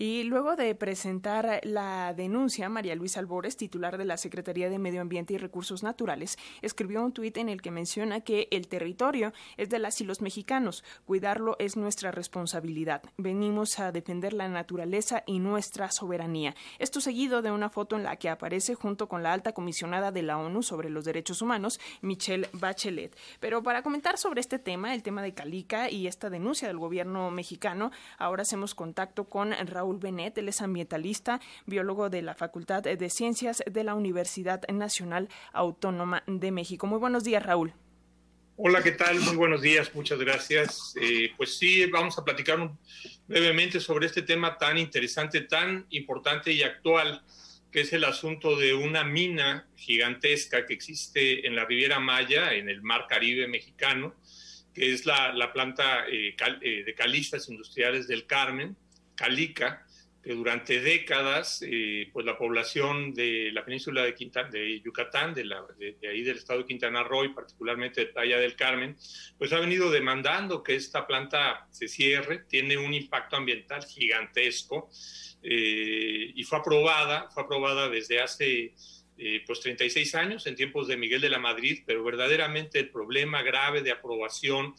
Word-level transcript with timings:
Y 0.00 0.22
luego 0.22 0.54
de 0.54 0.72
presentar 0.76 1.60
la 1.64 2.14
denuncia, 2.14 2.68
María 2.68 2.94
Luisa 2.94 3.18
Albores, 3.18 3.56
titular 3.56 3.98
de 3.98 4.04
la 4.04 4.16
Secretaría 4.16 4.70
de 4.70 4.78
Medio 4.78 5.00
Ambiente 5.00 5.34
y 5.34 5.38
Recursos 5.38 5.82
Naturales, 5.82 6.38
escribió 6.62 7.04
un 7.04 7.10
tuit 7.10 7.36
en 7.36 7.48
el 7.48 7.60
que 7.60 7.72
menciona 7.72 8.20
que 8.20 8.46
el 8.52 8.68
territorio 8.68 9.32
es 9.56 9.70
de 9.70 9.80
las 9.80 10.00
y 10.00 10.04
los 10.04 10.22
mexicanos. 10.22 10.84
Cuidarlo 11.04 11.56
es 11.58 11.76
nuestra 11.76 12.12
responsabilidad. 12.12 13.02
Venimos 13.16 13.80
a 13.80 13.90
defender 13.90 14.34
la 14.34 14.48
naturaleza 14.48 15.24
y 15.26 15.40
nuestra 15.40 15.90
soberanía. 15.90 16.54
Esto 16.78 17.00
seguido 17.00 17.42
de 17.42 17.50
una 17.50 17.68
foto 17.68 17.96
en 17.96 18.04
la 18.04 18.14
que 18.14 18.28
aparece 18.28 18.76
junto 18.76 19.08
con 19.08 19.24
la 19.24 19.32
alta 19.32 19.52
comisionada 19.52 20.12
de 20.12 20.22
la 20.22 20.38
ONU 20.38 20.62
sobre 20.62 20.90
los 20.90 21.06
derechos 21.06 21.42
humanos, 21.42 21.80
Michelle 22.02 22.48
Bachelet. 22.52 23.16
Pero 23.40 23.64
para 23.64 23.82
comentar 23.82 24.16
sobre 24.16 24.42
este 24.42 24.60
tema, 24.60 24.94
el 24.94 25.02
tema 25.02 25.22
de 25.22 25.34
Calica 25.34 25.90
y 25.90 26.06
esta 26.06 26.30
denuncia 26.30 26.68
del 26.68 26.78
gobierno 26.78 27.32
mexicano, 27.32 27.90
ahora 28.16 28.42
hacemos 28.42 28.76
contacto 28.76 29.24
con 29.24 29.50
Raúl 29.50 29.87
Benet, 29.96 30.36
él 30.38 30.48
es 30.48 30.60
ambientalista, 30.60 31.40
biólogo 31.66 32.10
de 32.10 32.22
la 32.22 32.34
Facultad 32.34 32.82
de 32.82 33.10
Ciencias 33.10 33.62
de 33.70 33.84
la 33.84 33.94
Universidad 33.94 34.62
Nacional 34.68 35.28
Autónoma 35.52 36.22
de 36.26 36.50
México. 36.52 36.86
Muy 36.86 36.98
buenos 36.98 37.24
días, 37.24 37.42
Raúl. 37.42 37.72
Hola, 38.60 38.82
¿qué 38.82 38.90
tal? 38.90 39.20
Muy 39.20 39.36
buenos 39.36 39.62
días, 39.62 39.94
muchas 39.94 40.18
gracias. 40.18 40.92
Eh, 41.00 41.30
pues 41.36 41.56
sí, 41.56 41.86
vamos 41.86 42.18
a 42.18 42.24
platicar 42.24 42.72
brevemente 43.28 43.78
sobre 43.78 44.06
este 44.06 44.22
tema 44.22 44.58
tan 44.58 44.78
interesante, 44.78 45.42
tan 45.42 45.86
importante 45.90 46.50
y 46.52 46.64
actual, 46.64 47.22
que 47.70 47.82
es 47.82 47.92
el 47.92 48.02
asunto 48.02 48.56
de 48.56 48.74
una 48.74 49.04
mina 49.04 49.68
gigantesca 49.76 50.66
que 50.66 50.74
existe 50.74 51.46
en 51.46 51.54
la 51.54 51.66
Riviera 51.66 52.00
Maya, 52.00 52.52
en 52.52 52.68
el 52.68 52.82
Mar 52.82 53.06
Caribe 53.08 53.46
mexicano, 53.46 54.16
que 54.74 54.92
es 54.92 55.06
la, 55.06 55.52
planta 55.52 56.08
eh, 56.08 56.34
eh, 56.60 56.82
de 56.84 56.94
calistas 56.96 57.48
industriales 57.48 58.08
del 58.08 58.26
Carmen, 58.26 58.76
Calica, 59.18 59.84
que 60.22 60.32
durante 60.32 60.80
décadas, 60.80 61.64
eh, 61.66 62.08
pues 62.12 62.24
la 62.24 62.38
población 62.38 63.12
de 63.14 63.50
la 63.52 63.64
península 63.64 64.04
de, 64.04 64.12
de 64.12 64.80
Yucatán, 64.80 65.34
de, 65.34 65.44
la, 65.44 65.64
de, 65.76 65.96
ahí 66.08 66.22
del 66.22 66.36
estado 66.36 66.60
de 66.60 66.66
Quintana 66.66 67.02
Roo 67.02 67.24
y 67.24 67.30
particularmente 67.30 68.02
de 68.02 68.06
Playa 68.12 68.38
del 68.38 68.54
Carmen, 68.54 68.96
pues 69.36 69.52
ha 69.52 69.58
venido 69.58 69.90
demandando 69.90 70.62
que 70.62 70.76
esta 70.76 71.06
planta 71.06 71.66
se 71.70 71.88
cierre, 71.88 72.44
tiene 72.48 72.78
un 72.78 72.94
impacto 72.94 73.36
ambiental 73.36 73.84
gigantesco 73.84 74.88
eh, 75.42 76.32
y 76.34 76.44
fue 76.44 76.58
aprobada, 76.58 77.28
fue 77.30 77.42
aprobada 77.42 77.88
desde 77.88 78.20
hace 78.20 78.74
eh, 79.20 79.42
pues 79.44 79.60
36 79.60 80.14
años 80.14 80.46
en 80.46 80.54
tiempos 80.54 80.86
de 80.86 80.96
Miguel 80.96 81.20
de 81.20 81.30
la 81.30 81.40
Madrid, 81.40 81.82
pero 81.84 82.04
verdaderamente 82.04 82.78
el 82.78 82.90
problema 82.90 83.42
grave 83.42 83.82
de 83.82 83.90
aprobación 83.90 84.74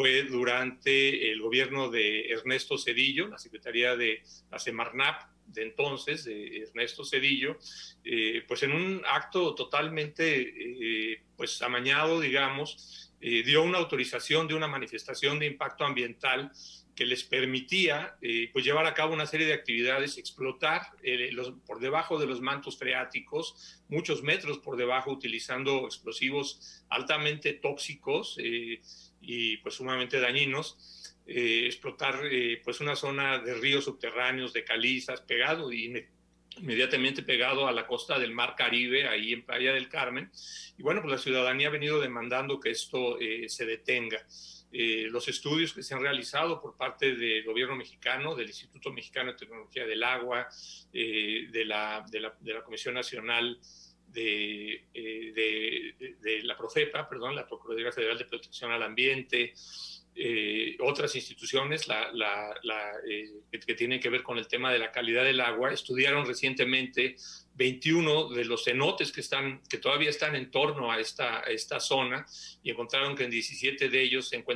fue 0.00 0.22
durante 0.22 1.30
el 1.30 1.42
gobierno 1.42 1.90
de 1.90 2.30
Ernesto 2.30 2.78
Cedillo, 2.78 3.28
la 3.28 3.36
Secretaría 3.36 3.96
de 3.96 4.22
la 4.50 4.58
Semarnap 4.58 5.30
de 5.44 5.62
entonces, 5.64 6.24
de 6.24 6.62
Ernesto 6.62 7.04
Cedillo, 7.04 7.58
eh, 8.02 8.42
pues 8.48 8.62
en 8.62 8.72
un 8.72 9.02
acto 9.06 9.54
totalmente 9.54 10.40
eh, 10.40 11.22
pues 11.36 11.60
amañado, 11.60 12.18
digamos, 12.18 13.09
eh, 13.20 13.42
dio 13.42 13.62
una 13.62 13.78
autorización 13.78 14.48
de 14.48 14.54
una 14.54 14.68
manifestación 14.68 15.38
de 15.38 15.46
impacto 15.46 15.84
ambiental 15.84 16.52
que 16.94 17.06
les 17.06 17.24
permitía 17.24 18.18
pues 18.52 18.62
llevar 18.62 18.84
a 18.84 18.92
cabo 18.92 19.14
una 19.14 19.24
serie 19.24 19.46
de 19.46 19.54
actividades, 19.54 20.18
explotar 20.18 20.82
los, 21.32 21.52
por 21.64 21.80
debajo 21.80 22.18
de 22.18 22.26
los 22.26 22.42
mantos 22.42 22.78
freáticos, 22.78 23.80
muchos 23.88 24.22
metros 24.22 24.58
por 24.58 24.76
debajo, 24.76 25.10
utilizando 25.10 25.86
explosivos 25.86 26.84
altamente 26.90 27.54
tóxicos 27.54 28.36
y 28.38 29.56
pues 29.58 29.76
sumamente 29.76 30.20
dañinos, 30.20 31.00
eh, 31.26 31.66
explotar 31.66 32.22
eh, 32.24 32.60
pues 32.64 32.80
una 32.80 32.96
zona 32.96 33.38
de 33.38 33.54
ríos 33.54 33.84
subterráneos, 33.84 34.52
de 34.52 34.64
calizas, 34.64 35.20
pegado 35.20 35.72
y 35.72 36.04
inmediatamente 36.58 37.22
pegado 37.22 37.66
a 37.66 37.72
la 37.72 37.86
costa 37.86 38.18
del 38.18 38.32
Mar 38.32 38.54
Caribe, 38.56 39.08
ahí 39.08 39.32
en 39.32 39.44
Playa 39.44 39.72
del 39.72 39.88
Carmen. 39.88 40.30
Y 40.76 40.82
bueno, 40.82 41.00
pues 41.00 41.12
la 41.12 41.18
ciudadanía 41.18 41.68
ha 41.68 41.70
venido 41.70 42.00
demandando 42.00 42.60
que 42.60 42.70
esto 42.70 43.18
eh, 43.20 43.48
se 43.48 43.66
detenga. 43.66 44.24
los 44.72 45.26
estudios 45.26 45.72
que 45.72 45.82
se 45.82 45.94
han 45.94 46.02
realizado 46.02 46.60
por 46.60 46.76
parte 46.76 47.16
del 47.16 47.44
gobierno 47.44 47.74
mexicano, 47.74 48.36
del 48.36 48.48
Instituto 48.48 48.92
Mexicano 48.92 49.32
de 49.32 49.38
Tecnología 49.38 49.84
del 49.84 50.02
Agua, 50.04 50.48
de 50.92 51.64
la, 51.64 52.04
de, 52.08 52.20
la, 52.20 52.34
de 52.40 52.54
la 52.54 52.62
Comisión 52.62 52.94
Nacional 52.94 53.58
de, 54.12 54.86
eh, 54.94 55.94
de, 56.20 56.42
la 56.42 56.56
Profepa, 56.56 57.08
perdón, 57.08 57.36
la 57.36 57.46
Procuraduría 57.46 57.92
Federal 57.92 58.18
de 58.18 58.24
Protección 58.24 58.72
al 58.72 58.82
Ambiente, 58.82 59.54
eh, 60.14 60.76
otras 60.80 61.14
instituciones 61.14 61.86
la, 61.86 62.10
la, 62.12 62.52
eh, 63.08 63.30
que, 63.50 63.74
tienen 63.74 64.00
que 64.00 64.10
ver 64.10 64.22
con 64.22 64.38
el 64.38 64.48
tema 64.48 64.72
de 64.72 64.78
la 64.78 64.90
calidad 64.90 65.24
del 65.24 65.40
agua, 65.40 65.72
estudiaron 65.72 66.26
recientemente 66.26 67.16
21 67.54 68.30
de 68.30 68.44
los 68.44 68.64
cenotes 68.64 69.12
que, 69.12 69.20
están, 69.20 69.62
que 69.68 69.78
todavía 69.78 70.10
están 70.10 70.34
en 70.34 70.50
torno 70.50 70.90
a 70.90 70.98
esta, 70.98 71.40
a 71.40 71.44
esta 71.44 71.78
zona 71.78 72.26
y 72.62 72.70
encontraron 72.70 73.14
que 73.14 73.24
en 73.24 73.30
17 73.30 73.88
de 73.88 74.02
ellos 74.02 74.28
se 74.28 74.36
encuentran 74.36 74.40